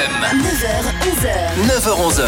FM. 0.00 0.40
9h, 0.40 0.68
11h. 1.12 1.28
9h-11h. 1.68 2.24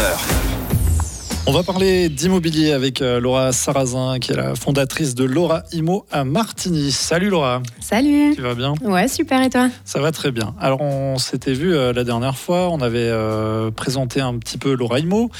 On 1.47 1.51
va 1.51 1.63
parler 1.63 2.07
d'immobilier 2.07 2.71
avec 2.71 3.01
euh, 3.01 3.19
Laura 3.19 3.51
Sarrazin, 3.51 4.19
qui 4.19 4.31
est 4.31 4.35
la 4.35 4.53
fondatrice 4.53 5.15
de 5.15 5.23
Laura 5.23 5.63
Imo 5.71 6.05
à 6.11 6.23
Martigny. 6.23 6.91
Salut 6.91 7.29
Laura, 7.29 7.63
Salut 7.79 8.33
tu 8.35 8.41
vas 8.41 8.53
bien? 8.53 8.75
Ouais, 8.83 9.07
super, 9.07 9.41
et 9.41 9.49
toi? 9.49 9.69
Ça 9.85 9.99
va 9.99 10.11
très 10.11 10.31
bien. 10.31 10.53
Alors 10.59 10.81
on 10.81 11.17
s'était 11.17 11.53
vu 11.53 11.73
euh, 11.73 11.93
la 11.93 12.03
dernière 12.03 12.37
fois, 12.37 12.69
on 12.69 12.79
avait 12.79 13.09
euh, 13.09 13.71
présenté 13.71 14.21
un 14.21 14.37
petit 14.37 14.59
peu 14.59 14.75
Laura 14.75 14.99
Imo. 14.99 15.31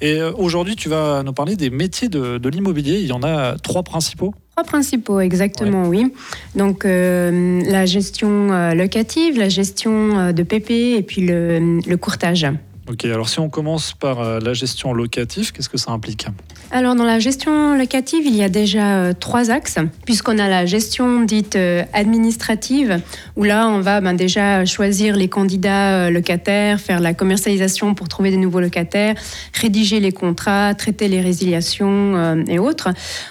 Et 0.00 0.20
euh, 0.20 0.32
aujourd'hui, 0.36 0.74
tu 0.74 0.88
vas 0.88 1.22
nous 1.22 1.32
parler 1.32 1.54
des 1.54 1.70
métiers 1.70 2.08
de, 2.08 2.38
de 2.38 2.48
l'immobilier. 2.48 2.98
Il 2.98 3.06
y 3.06 3.12
en 3.12 3.22
a 3.22 3.56
trois 3.58 3.84
principaux. 3.84 4.34
Trois 4.56 4.64
principaux, 4.64 5.20
exactement, 5.20 5.86
oui. 5.86 6.10
Donc, 6.54 6.86
euh, 6.86 7.60
la 7.66 7.84
gestion 7.84 8.54
euh, 8.54 8.72
locative, 8.72 9.38
la 9.38 9.50
gestion 9.50 10.18
euh, 10.18 10.32
de 10.32 10.42
PP 10.42 10.70
et 10.96 11.02
puis 11.02 11.20
le, 11.26 11.80
le 11.86 11.96
courtage. 11.98 12.46
Ok, 12.88 13.04
alors 13.04 13.28
si 13.28 13.40
on 13.40 13.48
commence 13.48 13.94
par 13.94 14.20
euh, 14.20 14.38
la 14.38 14.54
gestion 14.54 14.92
locative, 14.92 15.50
qu'est-ce 15.50 15.68
que 15.68 15.76
ça 15.76 15.90
implique 15.90 16.28
Alors, 16.70 16.94
dans 16.94 17.04
la 17.04 17.18
gestion 17.18 17.76
locative, 17.76 18.24
il 18.24 18.36
y 18.36 18.44
a 18.44 18.48
déjà 18.48 18.98
euh, 18.98 19.12
trois 19.12 19.50
axes, 19.50 19.78
puisqu'on 20.04 20.38
a 20.38 20.48
la 20.48 20.66
gestion 20.66 21.22
dite 21.22 21.56
euh, 21.56 21.82
administrative, 21.92 23.00
où 23.34 23.42
là, 23.42 23.66
on 23.66 23.80
va 23.80 24.00
ben, 24.00 24.14
déjà 24.14 24.64
choisir 24.64 25.16
les 25.16 25.28
candidats 25.28 26.10
locataires, 26.10 26.78
faire 26.78 27.00
la 27.00 27.12
commercialisation 27.12 27.94
pour 27.94 28.06
trouver 28.06 28.30
des 28.30 28.36
nouveaux 28.36 28.60
locataires, 28.60 29.16
rédiger 29.52 29.98
les 29.98 30.12
contrats, 30.12 30.72
traiter 30.74 31.08
les 31.08 31.20
résiliations 31.20 32.44
et 32.46 32.60
autres. 32.60 32.90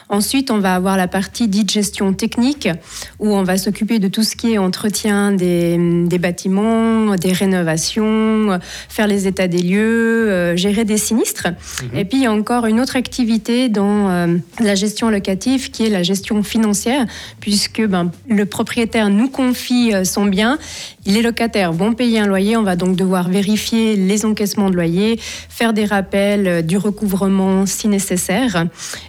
Ensuite, 0.09 0.51
on 0.51 0.59
va 0.59 0.75
avoir 0.75 0.97
la 0.97 1.07
partie 1.07 1.47
dite 1.47 1.71
gestion 1.71 2.13
technique, 2.13 2.67
où 3.19 3.33
on 3.33 3.43
va 3.43 3.57
s'occuper 3.57 3.99
de 3.99 4.09
tout 4.09 4.23
ce 4.23 4.35
qui 4.35 4.53
est 4.53 4.57
entretien 4.57 5.31
des, 5.31 5.77
des 6.05 6.19
bâtiments, 6.19 7.15
des 7.15 7.31
rénovations, 7.31 8.59
faire 8.89 9.07
les 9.07 9.27
états 9.27 9.45
des 9.48 9.62
lieux, 9.62 10.30
euh, 10.30 10.55
gérer 10.55 10.85
des 10.85 10.98
sinistres. 10.98 11.48
Mhm. 11.48 11.99
Et 11.99 12.05
puis, 12.05 12.18
il 12.20 12.24
y 12.24 12.26
a 12.26 12.32
encore 12.32 12.65
une 12.65 12.79
autre 12.79 12.96
activité 12.96 13.70
dans 13.70 14.10
euh, 14.10 14.37
la 14.60 14.76
gestion 14.76 15.10
locative 15.10 15.71
qui 15.71 15.85
est 15.85 15.90
la 15.90 16.04
gestion 16.04 16.43
financière, 16.43 17.05
puisque 17.40 17.85
ben, 17.85 18.12
le 18.27 18.46
propriétaire 18.46 19.10
nous 19.10 19.29
confie 19.29 19.93
euh, 19.93 20.04
son 20.04 20.26
bien. 20.26 20.57
Les 21.05 21.21
locataires 21.21 21.74
vont 21.74 21.93
payer 21.93 22.20
un 22.20 22.27
loyer. 22.27 22.57
On 22.57 22.63
va 22.63 22.76
donc 22.76 22.96
devoir 22.96 23.29
vérifier 23.29 23.96
les 23.96 24.26
encaissements 24.26 24.70
de 24.70 24.76
loyer, 24.76 25.20
faire 25.49 25.74
des 25.74 25.85
rappels 25.85 26.65
du 26.65 26.77
recouvrement 26.77 27.65
si 27.65 27.87
nécessaire, 27.87 28.65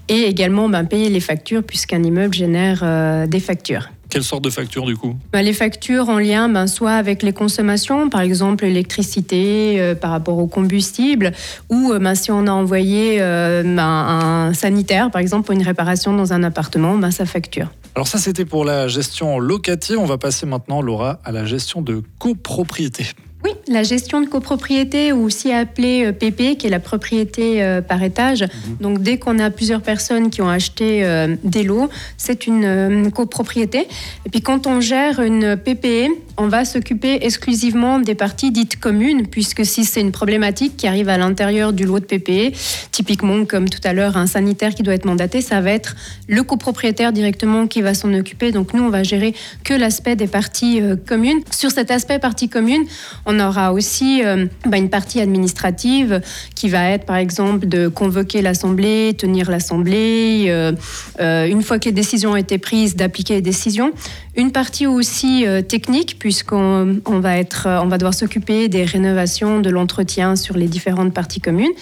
et 0.08 0.22
également 0.22 0.68
ben, 0.68 0.84
payer 0.84 1.08
les 1.08 1.20
factures, 1.20 1.62
puisqu'un 1.62 2.02
immeuble 2.02 2.34
génère 2.34 3.26
des 3.26 3.40
factures. 3.40 3.88
Quelle 4.16 4.24
sorte 4.24 4.44
de 4.44 4.48
facture 4.48 4.86
du 4.86 4.96
coup 4.96 5.14
Ben, 5.34 5.42
les 5.42 5.52
factures 5.52 6.08
en 6.08 6.18
lien 6.18 6.48
ben, 6.48 6.66
soit 6.66 6.94
avec 6.94 7.22
les 7.22 7.34
consommations, 7.34 8.08
par 8.08 8.22
exemple 8.22 8.64
l'électricité 8.64 9.78
euh, 9.78 9.94
par 9.94 10.10
rapport 10.10 10.38
au 10.38 10.46
combustible, 10.46 11.32
ou 11.68 11.92
euh, 11.92 11.98
ben, 11.98 12.14
si 12.14 12.30
on 12.30 12.46
a 12.46 12.50
envoyé 12.50 13.18
euh, 13.20 13.62
ben, 13.62 13.78
un 13.78 14.54
sanitaire, 14.54 15.10
par 15.10 15.20
exemple, 15.20 15.44
pour 15.44 15.54
une 15.54 15.62
réparation 15.62 16.16
dans 16.16 16.32
un 16.32 16.42
appartement, 16.44 16.96
ben, 16.96 17.10
sa 17.10 17.26
facture. 17.26 17.68
Alors 17.94 18.08
ça, 18.08 18.16
c'était 18.16 18.46
pour 18.46 18.64
la 18.64 18.88
gestion 18.88 19.38
locative. 19.38 19.98
On 19.98 20.06
va 20.06 20.16
passer 20.16 20.46
maintenant, 20.46 20.80
Laura, 20.80 21.20
à 21.22 21.30
la 21.30 21.44
gestion 21.44 21.82
de 21.82 22.02
copropriété. 22.18 23.08
Oui, 23.44 23.50
la 23.68 23.82
gestion 23.82 24.20
de 24.20 24.26
copropriété, 24.26 25.12
ou 25.12 25.24
aussi 25.24 25.52
appelée 25.52 26.06
euh, 26.06 26.12
PP, 26.12 26.56
qui 26.56 26.66
est 26.66 26.70
la 26.70 26.80
propriété 26.80 27.62
euh, 27.62 27.82
par 27.82 28.02
étage. 28.02 28.44
Donc, 28.80 29.02
dès 29.02 29.18
qu'on 29.18 29.38
a 29.38 29.50
plusieurs 29.50 29.82
personnes 29.82 30.30
qui 30.30 30.40
ont 30.42 30.48
acheté 30.48 31.04
euh, 31.04 31.36
des 31.44 31.62
lots, 31.62 31.88
c'est 32.16 32.46
une 32.46 32.64
euh, 32.64 33.10
copropriété. 33.10 33.86
Et 34.24 34.30
puis, 34.30 34.40
quand 34.40 34.66
on 34.66 34.80
gère 34.80 35.20
une 35.20 35.56
PPE, 35.56 36.10
on 36.38 36.48
va 36.48 36.64
s'occuper 36.64 37.18
exclusivement 37.22 37.98
des 37.98 38.14
parties 38.14 38.50
dites 38.50 38.78
communes, 38.78 39.26
puisque 39.26 39.64
si 39.64 39.84
c'est 39.84 40.00
une 40.00 40.12
problématique 40.12 40.76
qui 40.76 40.86
arrive 40.86 41.08
à 41.08 41.16
l'intérieur 41.16 41.72
du 41.72 41.84
lot 41.84 41.98
de 41.98 42.04
PPE, 42.04 42.54
typiquement 42.92 43.44
comme 43.46 43.68
tout 43.68 43.80
à 43.84 43.92
l'heure 43.92 44.16
un 44.16 44.26
sanitaire 44.26 44.74
qui 44.74 44.82
doit 44.82 44.94
être 44.94 45.06
mandaté, 45.06 45.40
ça 45.40 45.60
va 45.60 45.70
être 45.70 45.96
le 46.28 46.42
copropriétaire 46.42 47.12
directement 47.12 47.66
qui 47.66 47.80
va 47.80 47.94
s'en 47.94 48.12
occuper. 48.12 48.52
Donc, 48.52 48.74
nous, 48.74 48.82
on 48.82 48.90
va 48.90 49.02
gérer 49.02 49.34
que 49.64 49.72
l'aspect 49.72 50.16
des 50.16 50.26
parties 50.26 50.80
euh, 50.82 50.96
communes. 50.96 51.40
Sur 51.50 51.70
cet 51.70 51.90
aspect 51.90 52.18
partie 52.18 52.48
commune, 52.48 52.84
on 53.24 53.35
aura 53.40 53.72
aussi 53.72 54.22
euh, 54.24 54.46
bah, 54.66 54.76
une 54.76 54.90
partie 54.90 55.20
administrative 55.20 56.20
qui 56.54 56.68
va 56.68 56.90
être, 56.90 57.04
par 57.04 57.16
exemple, 57.16 57.66
de 57.66 57.88
convoquer 57.88 58.42
l'Assemblée, 58.42 59.14
tenir 59.16 59.50
l'Assemblée, 59.50 60.46
euh, 60.48 60.72
euh, 61.20 61.46
une 61.46 61.62
fois 61.62 61.78
que 61.78 61.86
les 61.86 61.92
décisions 61.92 62.32
ont 62.32 62.36
été 62.36 62.58
prises, 62.58 62.96
d'appliquer 62.96 63.34
les 63.34 63.42
décisions. 63.42 63.92
Une 64.36 64.52
partie 64.52 64.86
aussi 64.86 65.46
technique, 65.66 66.18
puisqu'on 66.18 67.00
on 67.06 67.20
va, 67.20 67.38
être, 67.38 67.66
on 67.82 67.86
va 67.86 67.96
devoir 67.96 68.12
s'occuper 68.12 68.68
des 68.68 68.84
rénovations, 68.84 69.60
de 69.60 69.70
l'entretien 69.70 70.36
sur 70.36 70.58
les 70.58 70.68
différentes 70.68 71.14
parties 71.14 71.40
communes. 71.40 71.72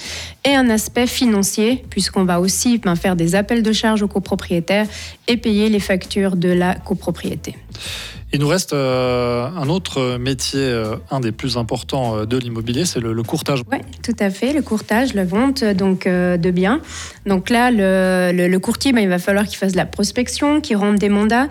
Et 0.44 0.54
un 0.54 0.71
aspect 0.71 1.09
financier, 1.09 1.84
puisqu'on 1.91 2.22
va 2.22 2.38
aussi 2.38 2.78
ben, 2.78 2.94
faire 2.94 3.16
des 3.16 3.34
appels 3.34 3.65
de 3.65 3.72
charges 3.72 4.03
aux 4.03 4.09
copropriétaires 4.09 4.86
et 5.26 5.36
payer 5.36 5.69
les 5.69 5.81
factures 5.81 6.36
de 6.36 6.50
la 6.50 6.76
copropriété. 6.76 7.56
Il 8.34 8.41
nous 8.41 8.49
reste 8.49 8.72
euh, 8.72 9.47
un 9.47 9.69
autre 9.69 10.19
métier, 10.19 10.59
euh, 10.59 10.97
un 11.12 11.21
des 11.21 11.31
plus 11.31 11.56
importants 11.56 12.17
euh, 12.17 12.27
de 12.27 12.37
l'immobilier, 12.37 12.84
c'est 12.84 12.99
le, 12.99 13.22
courtage. 13.22 13.62
Oui, 13.71 13.78
tout 14.03 14.17
à 14.19 14.28
fait. 14.28 14.53
Le 14.53 14.61
courtage, 14.61 15.15
la 15.15 15.25
vente 15.25 15.62
donc 15.62 16.09
de 16.09 16.50
biens. 16.50 16.81
Donc 17.27 17.49
là, 17.49 17.71
le 17.71 18.59
courtier, 18.59 18.93
ben, 18.93 19.03
il 19.03 19.09
va 19.09 19.21
falloir 19.21 19.47
qu'il 19.47 19.56
fasse 19.56 19.71
de 19.72 19.77
la 19.77 19.87
prospection, 19.87 20.61
qu'il 20.61 20.77
rende 20.77 20.97
des 20.97 21.11
mandats, 21.11 21.47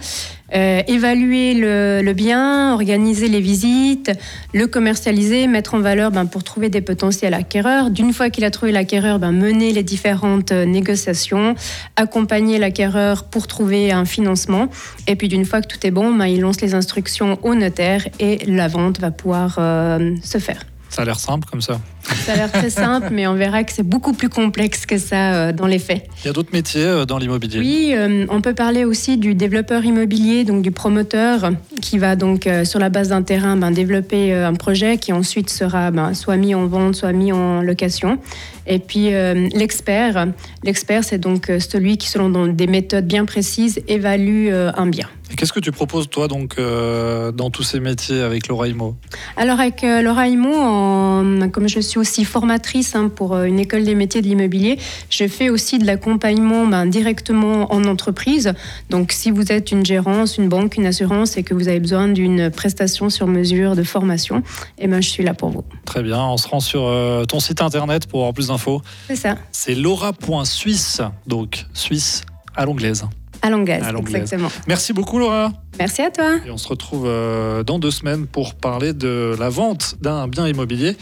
euh, 0.55 0.81
évaluer 0.87 1.53
le, 1.53 2.01
le 2.03 2.13
bien, 2.13 2.73
organiser 2.73 3.27
les 3.27 3.41
visites, 3.41 4.11
le 4.53 4.67
commercialiser, 4.67 5.47
mettre 5.47 5.73
en 5.75 5.79
valeur 5.79 6.11
ben, 6.11 6.25
pour 6.25 6.43
trouver 6.43 6.69
des 6.69 6.81
potentiels 6.81 7.33
acquéreurs. 7.33 7.89
D'une 7.89 8.13
fois 8.13 8.29
qu'il 8.29 8.43
a 8.43 8.51
trouvé 8.51 8.71
l'acquéreur, 8.71 9.19
ben, 9.19 9.31
mener 9.31 9.71
les 9.71 9.83
différentes 9.83 10.51
euh, 10.51 10.65
négociations, 10.65 11.55
accompagner 11.95 12.59
l'acquéreur 12.59 13.25
pour 13.25 13.47
trouver 13.47 13.91
un 13.91 14.05
financement. 14.05 14.67
Et 15.07 15.15
puis 15.15 15.27
d'une 15.27 15.45
fois 15.45 15.61
que 15.61 15.67
tout 15.67 15.85
est 15.85 15.91
bon, 15.91 16.13
ben, 16.13 16.25
il 16.25 16.41
lance 16.41 16.61
les 16.61 16.75
instructions 16.75 17.39
au 17.43 17.55
notaire 17.55 18.07
et 18.19 18.39
la 18.45 18.67
vente 18.67 18.99
va 18.99 19.11
pouvoir 19.11 19.55
euh, 19.59 20.15
se 20.23 20.37
faire. 20.37 20.65
Ça 20.93 21.01
a 21.01 21.05
l'air 21.05 21.19
simple 21.19 21.47
comme 21.49 21.61
ça. 21.61 21.81
Ça 22.03 22.33
a 22.33 22.35
l'air 22.35 22.51
très 22.51 22.69
simple, 22.69 23.07
mais 23.11 23.25
on 23.25 23.33
verra 23.33 23.63
que 23.63 23.73
c'est 23.73 23.81
beaucoup 23.81 24.13
plus 24.13 24.29
complexe 24.29 24.85
que 24.85 24.99
ça 24.99 25.33
euh, 25.33 25.51
dans 25.51 25.65
les 25.65 25.79
faits. 25.79 26.07
Il 26.23 26.27
y 26.27 26.29
a 26.29 26.33
d'autres 26.33 26.53
métiers 26.53 26.85
euh, 26.85 27.05
dans 27.05 27.17
l'immobilier. 27.17 27.59
Oui, 27.61 27.93
euh, 27.95 28.27
on 28.29 28.41
peut 28.41 28.53
parler 28.53 28.85
aussi 28.85 29.17
du 29.17 29.33
développeur 29.33 29.83
immobilier, 29.83 30.43
donc 30.43 30.61
du 30.61 30.69
promoteur, 30.69 31.49
qui 31.81 31.97
va 31.97 32.15
donc 32.15 32.47
sur 32.63 32.77
la 32.77 32.89
base 32.89 33.09
d'un 33.09 33.23
terrain 33.23 33.57
ben, 33.57 33.71
développer 33.71 34.35
un 34.35 34.53
projet 34.53 34.99
qui 34.99 35.13
ensuite 35.13 35.49
sera 35.49 35.89
ben, 35.89 36.13
soit 36.13 36.37
mis 36.37 36.53
en 36.53 36.67
vente, 36.67 36.95
soit 36.95 37.11
mis 37.11 37.31
en 37.31 37.63
location. 37.63 38.19
Et 38.67 38.77
puis 38.77 39.09
l'expert, 39.53 40.27
l'expert 40.63 41.03
c'est 41.03 41.17
donc 41.17 41.51
celui 41.59 41.97
qui, 41.97 42.07
selon 42.07 42.47
des 42.47 42.67
méthodes 42.67 43.07
bien 43.07 43.25
précises, 43.25 43.81
évalue 43.87 44.53
un 44.53 44.85
bien. 44.85 45.09
Qu'est-ce 45.35 45.51
que 45.53 45.59
tu 45.59 45.71
proposes 45.71 46.09
toi 46.09 46.27
donc 46.27 46.55
euh, 46.57 47.31
dans 47.31 47.49
tous 47.49 47.63
ces 47.63 47.79
métiers 47.79 48.21
avec 48.21 48.47
Laura 48.47 48.67
Imo? 48.67 48.95
Alors 49.35 49.59
avec 49.59 49.83
euh, 49.83 50.01
Laura 50.01 50.27
Imo, 50.27 50.53
en- 50.53 51.49
comme 51.49 51.67
je 51.67 51.79
suis 51.79 51.97
aussi 51.99 52.23
formatrice 52.23 52.95
hein, 52.95 53.09
pour 53.13 53.33
euh, 53.35 53.45
une 53.45 53.59
école 53.59 53.83
des 53.83 53.95
métiers 53.95 54.21
de 54.21 54.27
l'immobilier, 54.27 54.77
je 55.09 55.27
fais 55.27 55.49
aussi 55.49 55.79
de 55.79 55.85
l'accompagnement 55.85 56.66
ben, 56.67 56.85
directement 56.85 57.73
en 57.73 57.83
entreprise. 57.85 58.53
Donc 58.89 59.11
si 59.11 59.31
vous 59.31 59.51
êtes 59.51 59.71
une 59.71 59.85
gérance, 59.85 60.38
une 60.38 60.49
banque, 60.49 60.77
une 60.77 60.85
assurance 60.85 61.35
et 61.35 61.44
que 61.44 61.53
vous 61.53 61.67
avez 61.67 61.79
besoin 61.79 62.07
d'une 62.07 62.50
prestation 62.51 63.09
sur 63.09 63.27
mesure 63.27 63.75
de 63.75 63.83
formation, 63.83 64.44
eh 64.77 64.88
ben, 64.88 65.01
je 65.01 65.09
suis 65.09 65.23
là 65.23 65.33
pour 65.33 65.50
vous. 65.50 65.63
Très 65.85 66.03
bien, 66.03 66.21
on 66.23 66.38
se 66.38 66.47
rend 66.47 66.59
sur 66.59 66.83
euh, 66.85 67.25
ton 67.25 67.39
site 67.39 67.61
internet 67.61 68.07
pour 68.07 68.19
avoir 68.21 68.33
plus 68.33 68.47
d'infos. 68.47 68.81
C'est 69.07 69.15
ça, 69.15 69.38
C'est 69.51 69.75
laura.suisse, 69.75 71.01
donc 71.27 71.65
suisse 71.73 72.21
à 72.55 72.65
l'anglaise. 72.65 73.05
À 73.43 73.49
l'anglaise. 73.49 73.83
exactement. 73.83 74.49
Merci 74.67 74.93
beaucoup 74.93 75.19
Laura. 75.19 75.51
Merci 75.77 76.01
à 76.01 76.09
toi. 76.09 76.37
Et 76.45 76.49
on 76.49 76.57
se 76.57 76.67
retrouve 76.67 77.03
euh, 77.05 77.63
dans 77.63 77.77
deux 77.77 77.91
semaines 77.91 78.25
pour 78.25 78.55
parler 78.55 78.93
de 78.93 79.35
la 79.37 79.49
vente 79.49 79.95
d'un 80.01 80.27
bien 80.27 80.47
immobilier 80.47 80.95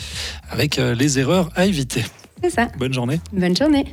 avec 0.49 0.79
euh, 0.79 0.95
les 0.95 1.19
erreurs 1.19 1.49
à 1.55 1.65
éviter. 1.65 2.03
C'est 2.43 2.49
ça. 2.49 2.67
Bonne 2.79 2.93
journée. 2.93 3.19
Bonne 3.31 3.55
journée. 3.55 3.85